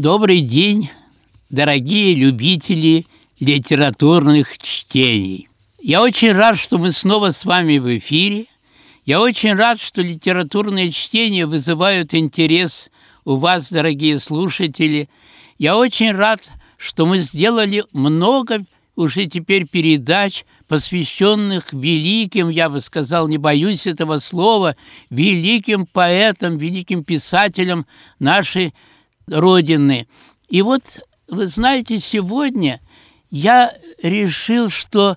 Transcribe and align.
Добрый 0.00 0.42
день, 0.42 0.90
дорогие 1.50 2.14
любители 2.14 3.04
литературных 3.40 4.56
чтений. 4.58 5.48
Я 5.82 6.04
очень 6.04 6.30
рад, 6.30 6.56
что 6.56 6.78
мы 6.78 6.92
снова 6.92 7.32
с 7.32 7.44
вами 7.44 7.78
в 7.78 7.98
эфире. 7.98 8.46
Я 9.04 9.20
очень 9.20 9.54
рад, 9.54 9.80
что 9.80 10.00
литературные 10.00 10.92
чтения 10.92 11.46
вызывают 11.46 12.14
интерес 12.14 12.92
у 13.24 13.34
вас, 13.34 13.72
дорогие 13.72 14.20
слушатели. 14.20 15.08
Я 15.58 15.76
очень 15.76 16.12
рад, 16.12 16.48
что 16.76 17.04
мы 17.04 17.18
сделали 17.18 17.82
много 17.92 18.64
уже 18.94 19.26
теперь 19.26 19.66
передач, 19.66 20.44
посвященных 20.68 21.72
великим, 21.72 22.50
я 22.50 22.70
бы 22.70 22.82
сказал, 22.82 23.26
не 23.26 23.38
боюсь 23.38 23.88
этого 23.88 24.20
слова, 24.20 24.76
великим 25.10 25.86
поэтам, 25.86 26.56
великим 26.56 27.02
писателям 27.02 27.84
нашей 28.20 28.72
Родины. 29.30 30.08
И 30.48 30.62
вот, 30.62 31.00
вы 31.28 31.46
знаете, 31.46 31.98
сегодня 31.98 32.80
я 33.30 33.72
решил, 34.02 34.68
что 34.68 35.16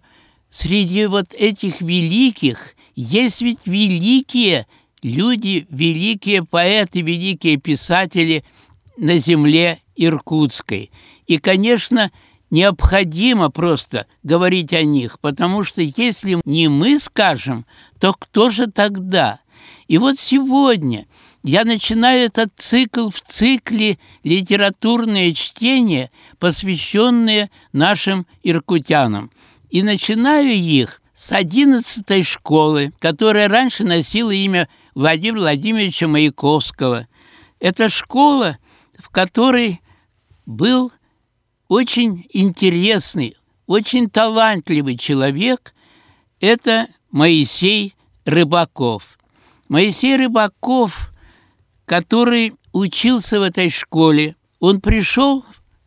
среди 0.50 1.06
вот 1.06 1.34
этих 1.34 1.82
великих 1.82 2.76
есть 2.96 3.42
ведь 3.42 3.60
великие 3.66 4.68
люди, 5.02 5.66
великие 5.70 6.44
поэты, 6.44 7.02
великие 7.02 7.58
писатели 7.58 8.44
на 8.98 9.18
земле 9.18 9.80
Иркутской. 9.96 10.92
И, 11.28 11.38
конечно, 11.38 12.12
необходимо 12.50 13.50
просто 13.50 14.06
говорить 14.24 14.74
о 14.74 14.84
них, 14.84 15.20
потому 15.20 15.64
что 15.64 15.82
если 15.82 16.42
не 16.46 16.68
мы 16.68 17.00
скажем, 17.00 17.66
то 18.00 18.14
кто 18.14 18.50
же 18.50 18.68
тогда? 18.68 19.40
И 19.88 19.98
вот 19.98 20.20
сегодня 20.20 21.08
я 21.44 21.66
начинаю 21.66 22.26
этот 22.26 22.52
цикл 22.56 23.10
в 23.10 23.22
цикле 23.22 23.98
литературные 24.24 25.34
чтения, 25.34 26.12
посвященные 26.40 27.50
нашим 27.74 28.28
иркутянам. 28.44 29.32
И 29.70 29.82
начинаю 29.84 30.54
их 30.54 31.02
с 31.14 31.32
одиннадцатой 31.32 32.24
школы, 32.24 32.94
которая 33.00 33.48
раньше 33.48 33.84
носила 33.84 34.32
имя 34.32 34.70
Владимира 34.94 35.40
Владимировича 35.40 36.08
Маяковского. 36.08 37.08
Это 37.60 37.90
школа, 37.90 38.58
в 38.98 39.10
которой 39.10 39.82
был 40.46 40.92
очень 41.68 42.26
интересный, 42.32 43.36
очень 43.66 44.10
талантливый 44.10 44.98
человек– 44.98 45.74
это 46.42 46.88
Моисей 47.12 47.96
Рыбаков. 48.26 49.18
Моисей 49.70 50.18
Рыбаков, 50.18 51.11
который 51.92 52.54
учился 52.72 53.42
в 53.42 53.44
этой 53.44 53.70
школе, 53.70 54.38
он 54.62 54.80
пришел 54.80 55.44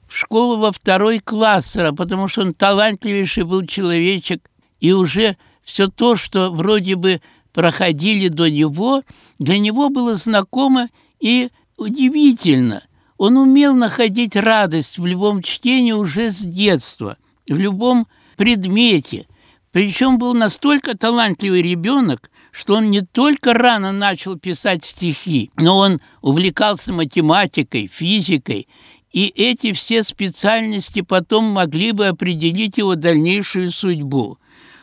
в 0.06 0.14
школу 0.14 0.58
во 0.58 0.70
второй 0.70 1.18
класс, 1.18 1.78
потому 1.96 2.28
что 2.28 2.42
он 2.42 2.52
талантливейший 2.52 3.44
был 3.44 3.64
человечек, 3.64 4.50
и 4.80 4.92
уже 4.92 5.38
все 5.62 5.88
то, 5.88 6.16
что 6.16 6.50
вроде 6.50 6.96
бы 6.96 7.22
проходили 7.54 8.28
до 8.28 8.50
него, 8.50 9.02
для 9.38 9.58
него 9.58 9.88
было 9.88 10.16
знакомо 10.16 10.90
и 11.20 11.48
удивительно– 11.78 12.82
он 13.16 13.36
умел 13.38 13.74
находить 13.74 14.34
радость 14.34 14.98
в 14.98 15.06
любом 15.06 15.40
чтении 15.40 15.92
уже 15.92 16.32
с 16.32 16.40
детства, 16.40 17.16
в 17.48 17.54
любом 17.54 18.08
предмете. 18.36 19.26
Причем 19.74 20.18
был 20.18 20.34
настолько 20.34 20.96
талантливый 20.96 21.60
ребенок, 21.60 22.30
что 22.52 22.76
он 22.76 22.90
не 22.90 23.00
только 23.00 23.54
рано 23.54 23.90
начал 23.90 24.38
писать 24.38 24.84
стихи, 24.84 25.50
но 25.56 25.78
он 25.78 26.00
увлекался 26.22 26.92
математикой, 26.92 27.90
физикой, 27.92 28.68
и 29.10 29.26
эти 29.34 29.72
все 29.72 30.04
специальности 30.04 31.00
потом 31.00 31.46
могли 31.46 31.90
бы 31.90 32.06
определить 32.06 32.78
его 32.78 32.94
дальнейшую 32.94 33.72
судьбу. 33.72 34.38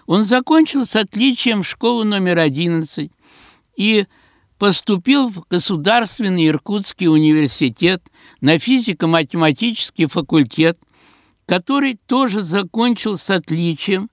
Он 0.08 0.26
закончил 0.26 0.86
с 0.86 0.98
отличием 0.98 1.64
школу 1.64 2.04
номер 2.04 2.40
11 2.40 3.12
и 3.78 4.06
поступил 4.60 5.30
в 5.30 5.46
Государственный 5.50 6.50
Иркутский 6.50 7.08
университет 7.08 8.04
на 8.42 8.60
физико-математический 8.60 10.08
факультет, 10.08 10.78
который 11.46 11.98
тоже 12.08 12.42
закончил 12.42 13.18
с 13.18 13.30
отличием. 13.30 14.10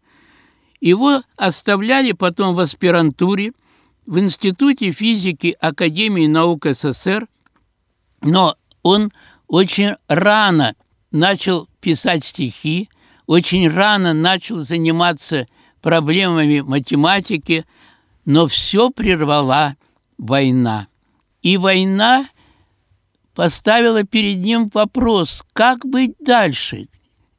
Его 0.81 1.23
оставляли 1.37 2.13
потом 2.13 2.55
в 2.55 2.61
аспирантуре 2.61 3.53
в 4.07 4.19
Институте 4.19 4.93
физики 4.93 5.57
Академии 5.61 6.27
наук 6.27 6.67
СССР, 6.67 7.27
но 8.23 8.57
он 8.83 9.11
очень 9.49 9.95
рано 10.07 10.75
начал 11.11 11.69
писать 11.81 12.25
стихи, 12.25 12.89
очень 13.27 13.69
рано 13.69 14.15
начал 14.15 14.59
заниматься 14.59 15.47
проблемами 15.83 16.61
математики, 16.61 17.67
но 18.25 18.47
все 18.47 18.91
прервала 18.91 19.77
война. 20.17 20.89
И 21.43 21.57
война 21.57 22.27
поставила 23.35 24.05
перед 24.05 24.39
ним 24.39 24.71
вопрос, 24.73 25.45
как 25.53 25.87
быть 25.87 26.17
дальше? 26.19 26.89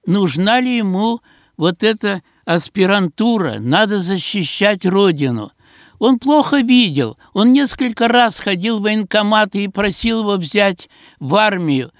Нужна 0.05 0.59
ли 0.59 0.77
ему 0.77 1.21
вот 1.57 1.83
эта 1.83 2.23
аспирантура? 2.49 3.57
Надо 3.59 4.01
защищать 4.01 4.83
Родину. 4.83 5.51
Он 5.99 6.17
плохо 6.17 6.61
видел. 6.61 7.15
Он 7.33 7.51
несколько 7.51 8.07
раз 8.07 8.39
ходил 8.39 8.79
в 8.79 8.81
военкомат 8.81 9.53
и 9.53 9.67
просил 9.67 10.21
его 10.21 10.35
взять 10.37 10.89
в 11.19 11.35
армию. 11.35 11.91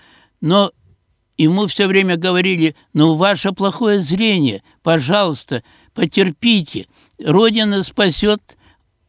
Но 0.42 0.72
ему 1.38 1.68
все 1.68 1.86
время 1.86 2.18
говорили, 2.18 2.76
ну, 2.94 3.14
ваше 3.14 3.52
плохое 3.52 4.00
зрение, 4.00 4.64
пожалуйста, 4.82 5.64
потерпите. 5.94 6.88
Родина 7.24 7.84
спасет 7.84 8.58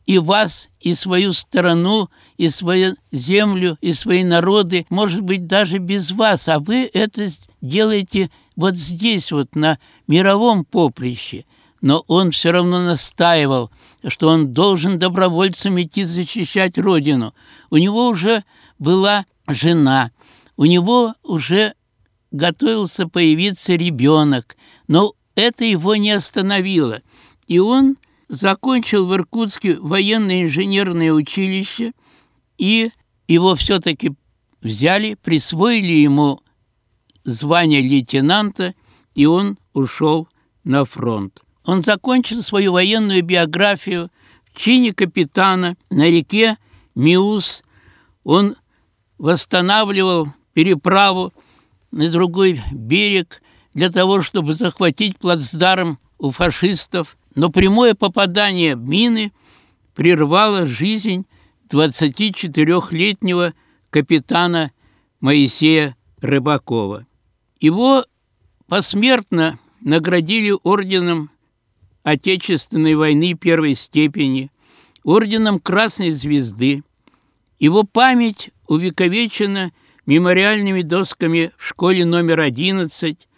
и 0.06 0.19
вас, 0.19 0.69
и 0.81 0.94
свою 0.94 1.33
страну, 1.33 2.09
и 2.37 2.50
свою 2.50 2.97
землю, 3.12 3.78
и 3.81 3.93
свои 3.94 4.25
народы, 4.25 4.87
может 4.91 5.21
быть, 5.21 5.47
даже 5.47 5.78
без 5.78 6.11
вас, 6.11 6.49
а 6.49 6.59
вы 6.59 6.91
это 6.93 7.28
делаете 7.61 8.31
вот 8.56 8.77
здесь, 8.77 9.31
вот 9.33 9.55
на 9.55 9.78
мировом 10.06 10.65
поприще. 10.65 11.44
Но 11.81 12.05
он 12.09 12.31
все 12.31 12.50
равно 12.50 12.83
настаивал, 12.83 13.71
что 14.06 14.28
он 14.28 14.53
должен 14.53 14.99
добровольцем 14.99 15.81
идти 15.81 16.05
защищать 16.05 16.77
Родину. 16.77 17.34
У 17.71 17.77
него 17.77 18.09
уже 18.09 18.44
была 18.78 19.25
жена, 19.49 20.10
у 20.56 20.66
него 20.66 21.15
уже 21.22 21.75
готовился 22.31 23.09
появиться 23.09 23.75
ребенок, 23.75 24.56
но 24.89 25.15
это 25.34 25.65
его 25.65 25.97
не 25.97 26.10
остановило. 26.10 27.00
И 27.47 27.59
он 27.59 27.97
закончил 28.31 29.07
в 29.07 29.15
Иркутске 29.15 29.77
военное 29.81 30.45
инженерное 30.45 31.13
училище, 31.13 31.93
и 32.59 32.91
его 33.27 33.57
все-таки 33.57 34.13
взяли, 34.63 35.15
присвоили 35.15 35.93
ему 35.95 36.41
звание 37.25 37.83
лейтенанта, 37.83 38.75
и 39.15 39.27
он 39.27 39.59
ушел 39.73 40.29
на 40.63 40.85
фронт. 40.85 41.41
Он 41.65 41.83
закончил 41.83 42.43
свою 42.43 42.73
военную 42.73 43.23
биографию 43.23 44.11
в 44.45 44.57
чине 44.57 44.95
капитана 44.95 45.77
на 45.91 46.09
реке 46.09 46.57
Миус. 46.95 47.63
Он 48.23 48.55
восстанавливал 49.19 50.29
переправу 50.53 51.33
на 51.91 52.09
другой 52.11 52.63
берег 52.71 53.43
для 53.75 53.91
того, 53.91 54.23
чтобы 54.23 54.55
захватить 54.55 55.19
плацдарм 55.19 55.99
у 56.19 56.31
фашистов 56.31 57.17
но 57.35 57.51
прямое 57.51 57.95
попадание 57.95 58.75
мины 58.75 59.33
прервало 59.95 60.66
жизнь 60.66 61.27
24-летнего 61.71 63.54
капитана 63.91 64.72
Моисея 65.21 65.97
Рыбакова. 66.21 67.07
Его 67.60 68.04
посмертно 68.66 69.59
наградили 69.81 70.54
орденом 70.63 71.31
Отечественной 72.03 72.95
войны 72.95 73.34
первой 73.34 73.75
степени, 73.75 74.51
орденом 75.04 75.60
Красной 75.60 76.13
Звезды. 76.13 76.83
Его 77.59 77.84
память 77.84 78.51
увековечена 78.69 79.72
мемориальными 80.07 80.81
досками 80.81 81.53
в 81.59 81.66
школе 81.66 82.07
номер 82.07 82.41
11, 82.41 83.28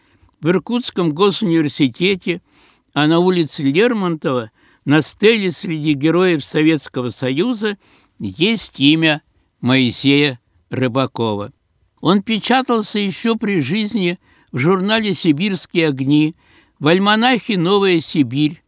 в 0.41 0.49
Иркутском 0.49 1.11
госуниверситете– 1.11 2.41
а 2.95 3.07
на 3.07 3.19
улице 3.19 3.63
Лермонтова 3.63 4.51
на 4.85 5.03
стеле 5.03 5.53
среди 5.53 5.95
героев 5.95 6.45
Советского 6.45 7.11
Союза 7.11 7.79
есть 8.19 8.81
имя 8.81 9.23
Моисея 9.61 10.41
Рыбакова. 10.71 11.53
Он 12.01 12.23
печатался 12.23 12.99
еще 12.99 13.37
при 13.37 13.61
жизни 13.61 14.19
в 14.51 14.59
журнале 14.59 15.15
«Сибирские 15.15 15.89
огни», 15.89 16.35
в 16.79 16.89
альманахе 16.89 17.57
«Новая 17.57 18.01
Сибирь». 18.01 18.63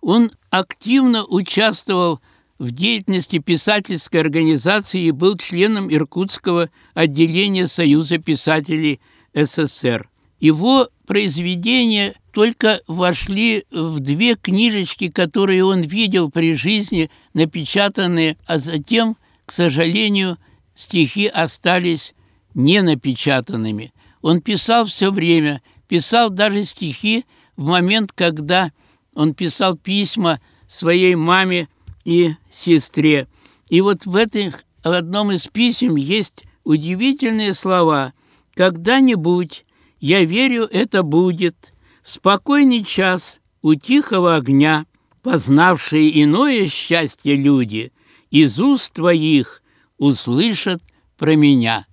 Он 0.00 0.30
активно 0.48 1.26
участвовал 1.26 2.20
в 2.58 2.70
деятельности 2.70 3.38
писательской 3.38 4.20
организации 4.20 5.02
и 5.02 5.10
был 5.10 5.36
членом 5.36 5.92
Иркутского 5.92 6.70
отделения 6.94 7.66
Союза 7.66 8.18
писателей 8.18 9.00
СССР. 9.34 10.08
Его 10.40 10.88
произведения 11.06 12.14
только 12.32 12.80
вошли 12.86 13.64
в 13.70 14.00
две 14.00 14.36
книжечки, 14.36 15.08
которые 15.08 15.64
он 15.64 15.80
видел 15.80 16.30
при 16.30 16.54
жизни, 16.54 17.10
напечатанные, 17.34 18.36
а 18.46 18.58
затем, 18.58 19.16
к 19.46 19.52
сожалению, 19.52 20.38
стихи 20.74 21.26
остались 21.26 22.14
не 22.54 22.82
напечатанными. 22.82 23.92
Он 24.22 24.40
писал 24.40 24.86
все 24.86 25.10
время, 25.10 25.62
писал 25.88 26.30
даже 26.30 26.64
стихи 26.64 27.24
в 27.56 27.64
момент, 27.64 28.12
когда 28.12 28.72
он 29.14 29.34
писал 29.34 29.76
письма 29.76 30.40
своей 30.68 31.14
маме 31.16 31.68
и 32.04 32.34
сестре. 32.50 33.26
И 33.68 33.80
вот 33.80 34.06
в, 34.06 34.14
этих, 34.14 34.64
в 34.84 34.88
одном 34.88 35.32
из 35.32 35.46
писем 35.48 35.96
есть 35.96 36.44
удивительные 36.64 37.54
слова 37.54 38.12
«Когда-нибудь, 38.54 39.64
я 40.00 40.24
верю, 40.24 40.64
это 40.64 41.02
будет, 41.02 41.72
спокойный 42.10 42.82
час 42.82 43.38
у 43.62 43.74
тихого 43.74 44.34
огня, 44.34 44.86
познавшие 45.22 46.22
иное 46.22 46.66
счастье 46.66 47.36
люди, 47.36 47.92
из 48.30 48.58
уст 48.58 48.94
твоих 48.94 49.62
услышат 49.96 50.82
про 51.16 51.36
меня». 51.36 51.86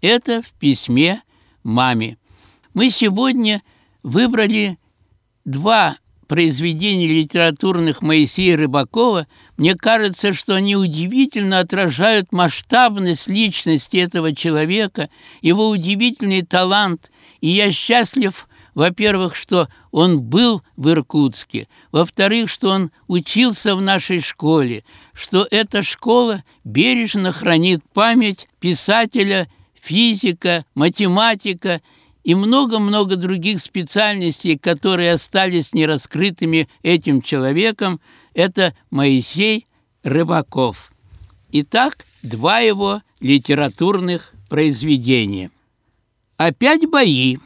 Это 0.00 0.40
в 0.40 0.52
письме 0.52 1.22
маме. 1.62 2.16
Мы 2.72 2.88
сегодня 2.88 3.62
выбрали 4.02 4.78
два 5.44 5.98
произведений 6.26 7.08
литературных 7.08 8.00
Моисея 8.00 8.56
Рыбакова, 8.56 9.26
мне 9.58 9.74
кажется, 9.74 10.32
что 10.32 10.54
они 10.54 10.74
удивительно 10.74 11.58
отражают 11.58 12.32
масштабность 12.32 13.28
личности 13.28 13.98
этого 13.98 14.34
человека, 14.34 15.10
его 15.42 15.68
удивительный 15.68 16.42
талант, 16.42 17.10
и 17.42 17.48
я 17.48 17.70
счастлив, 17.72 18.48
во-первых, 18.74 19.36
что 19.36 19.68
он 19.90 20.20
был 20.20 20.62
в 20.76 20.88
Иркутске, 20.90 21.68
во-вторых, 21.92 22.50
что 22.50 22.70
он 22.70 22.90
учился 23.06 23.74
в 23.74 23.80
нашей 23.80 24.20
школе, 24.20 24.84
что 25.12 25.46
эта 25.50 25.82
школа 25.82 26.44
бережно 26.64 27.32
хранит 27.32 27.82
память 27.92 28.48
писателя, 28.60 29.48
физика, 29.80 30.64
математика 30.74 31.80
и 32.22 32.34
много-много 32.34 33.16
других 33.16 33.60
специальностей, 33.60 34.58
которые 34.58 35.12
остались 35.12 35.72
нераскрытыми 35.72 36.68
этим 36.82 37.22
человеком, 37.22 38.00
это 38.34 38.74
Моисей 38.90 39.66
Рыбаков. 40.02 40.92
Итак, 41.52 41.98
два 42.22 42.60
его 42.60 43.02
литературных 43.20 44.32
произведения. 44.48 45.50
Опять 46.36 46.88
бои, 46.88 47.38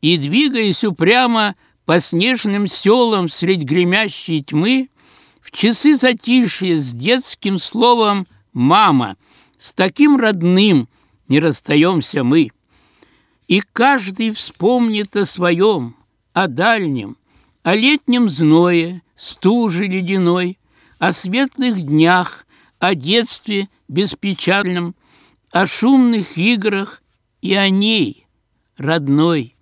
и, 0.00 0.16
двигаясь 0.16 0.84
упрямо 0.84 1.54
по 1.84 2.00
снежным 2.00 2.66
селам 2.66 3.28
средь 3.28 3.62
гремящей 3.62 4.42
тьмы, 4.42 4.88
в 5.40 5.50
часы 5.50 5.96
затишья 5.96 6.78
с 6.78 6.92
детским 6.92 7.58
словом 7.58 8.26
«мама», 8.52 9.16
с 9.56 9.72
таким 9.72 10.16
родным 10.16 10.88
не 11.28 11.40
расстаемся 11.40 12.24
мы. 12.24 12.50
И 13.48 13.62
каждый 13.72 14.32
вспомнит 14.32 15.16
о 15.16 15.24
своем, 15.24 15.96
о 16.32 16.48
дальнем, 16.48 17.16
о 17.62 17.74
летнем 17.74 18.28
зное, 18.28 19.02
стуже 19.14 19.86
ледяной, 19.86 20.58
о 20.98 21.12
светлых 21.12 21.80
днях, 21.80 22.46
о 22.78 22.94
детстве 22.94 23.68
беспечальном, 23.88 24.94
о 25.50 25.66
шумных 25.66 26.36
играх 26.36 27.02
и 27.40 27.54
о 27.54 27.70
ней, 27.70 28.26
родной. 28.76 29.55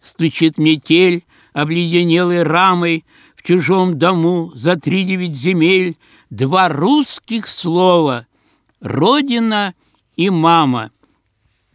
Стучит 0.00 0.58
метель, 0.58 1.24
обледенелой 1.52 2.42
рамой, 2.42 3.04
в 3.36 3.42
чужом 3.42 3.98
дому 3.98 4.52
за 4.54 4.76
три 4.76 5.04
девять 5.04 5.34
земель 5.34 5.96
два 6.30 6.68
русских 6.68 7.46
слова— 7.46 8.26
«Родина» 8.80 9.74
и 10.16 10.30
«Мама» 10.30 10.90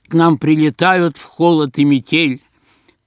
к 0.08 0.14
нам 0.14 0.38
прилетают 0.38 1.18
в 1.18 1.24
холод 1.24 1.80
и 1.80 1.86
метель. 1.86 2.42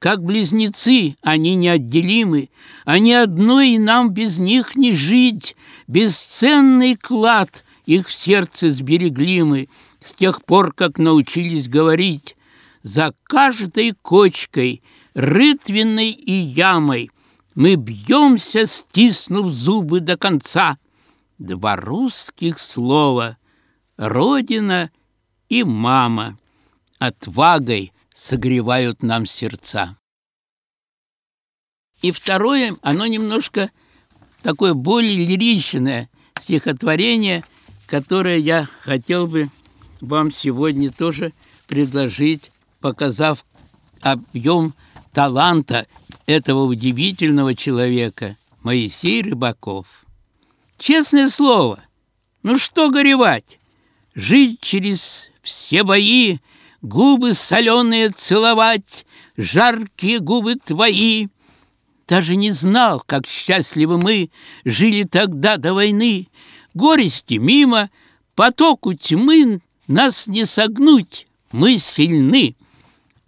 Как 0.00 0.24
близнецы 0.24 1.16
они 1.22 1.54
неотделимы, 1.54 2.50
они 2.84 3.12
одной 3.12 3.70
и 3.70 3.78
нам 3.78 4.10
без 4.10 4.38
них 4.38 4.74
не 4.74 4.92
жить. 4.92 5.56
Бесценный 5.86 6.96
клад 6.96 7.64
их 7.84 8.08
в 8.08 8.12
сердце 8.12 8.72
сберегли 8.72 9.44
мы 9.44 9.68
с 10.00 10.14
тех 10.14 10.44
пор, 10.44 10.72
как 10.72 10.98
научились 10.98 11.68
говорить. 11.68 12.36
За 12.82 13.14
каждой 13.22 13.92
кочкой, 14.02 14.82
рытвенной 15.16 16.10
и 16.10 16.32
ямой 16.32 17.10
мы 17.54 17.76
бьемся, 17.76 18.66
стиснув 18.66 19.48
зубы 19.48 20.00
до 20.00 20.18
конца. 20.18 20.78
Два 21.38 21.76
русских 21.76 22.58
слова— 22.58 23.38
Родина 23.96 24.90
и 25.48 25.64
мама 25.64 26.38
отвагой 26.98 27.94
согревают 28.14 29.02
нам 29.02 29.24
сердца. 29.24 29.96
И 32.02 32.12
второе, 32.12 32.76
оно 32.82 33.06
немножко 33.06 33.70
такое 34.42 34.74
более 34.74 35.16
лиричное 35.16 36.10
стихотворение, 36.38 37.42
которое 37.86 38.36
я 38.36 38.66
хотел 38.80 39.26
бы 39.26 39.48
вам 40.02 40.30
сегодня 40.30 40.92
тоже 40.92 41.32
предложить, 41.66 42.52
показав 42.80 43.46
объем 44.02 44.74
таланта 45.16 45.86
этого 46.26 46.64
удивительного 46.64 47.54
человека, 47.54 48.36
Моисей 48.62 49.22
Рыбаков. 49.22 50.04
Честное 50.76 51.30
слово, 51.30 51.82
ну 52.42 52.58
что 52.58 52.90
горевать? 52.90 53.58
Жить 54.14 54.60
через 54.60 55.30
все 55.40 55.84
бои– 55.84 56.36
губы 56.82 57.32
соленые 57.32 58.10
целовать, 58.10 59.06
жаркие 59.38 60.20
губы 60.20 60.56
твои. 60.56 61.28
Даже 62.06 62.36
не 62.36 62.50
знал, 62.50 63.02
как 63.06 63.26
счастливы 63.26 63.96
мы 63.96 64.28
жили 64.66 65.04
тогда 65.04 65.56
до 65.56 65.72
войны. 65.72 66.28
Горести 66.75 67.38
мимо, 67.38 67.88
потоку 68.35 68.92
тьмы 68.92 69.61
нас 69.88 70.26
не 70.26 70.44
согнуть, 70.44 71.26
мы 71.52 71.78
сильны. 71.78 72.54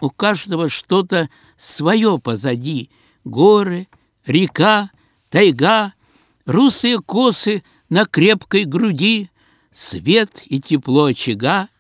У 0.01 0.11
каждого 0.11 0.69
что-то 0.69 1.29
свое 1.57 2.19
позади. 2.19 2.91
Горы, 3.25 3.89
река, 4.27 4.91
тайга, 5.31 5.93
русые 6.47 7.01
косы 7.01 7.63
на 7.89 8.05
крепкой 8.05 8.65
груди, 8.65 9.31
свет 9.71 10.43
и 10.47 10.61
тепло 10.61 11.07
очага— 11.07 11.69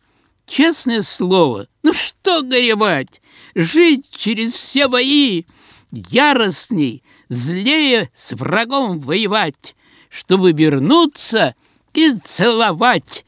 Честное 0.48 1.02
слово, 1.02 1.68
ну 1.82 1.92
что 1.92 2.42
горевать, 2.42 3.20
жить 3.54 4.06
через 4.10 4.54
все 4.54 4.88
бои, 4.88 5.44
яростней, 5.92 7.02
злее 7.28 8.10
с 8.14 8.32
врагом 8.32 8.98
воевать, 8.98 9.76
чтобы 10.08 10.52
вернуться 10.52 11.54
и 11.92 12.12
целовать 12.12 13.26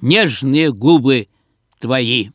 нежные 0.00 0.72
губы 0.72 1.26
твои. 1.80 2.30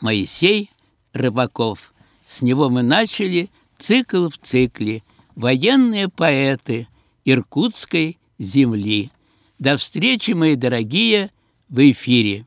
Моисей 0.00 0.70
Рыбаков. 1.16 1.92
С 2.24 2.42
него 2.42 2.70
мы 2.70 2.82
начали 2.82 3.50
цикл 3.78 4.28
в 4.28 4.38
цикле 4.38 5.02
«Военные 5.34 6.08
поэты 6.08 6.88
Иркутской 7.24 8.18
земли». 8.38 9.10
До 9.58 9.76
встречи, 9.76 10.32
мои 10.32 10.54
дорогие, 10.54 11.30
в 11.68 11.78
эфире. 11.90 12.46